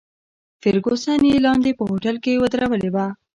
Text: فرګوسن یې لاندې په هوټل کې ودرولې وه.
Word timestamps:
فرګوسن 0.61 1.19
یې 1.29 1.37
لاندې 1.45 1.71
په 1.79 1.83
هوټل 1.89 2.15
کې 2.23 2.39
ودرولې 2.41 2.89
وه. 2.95 3.05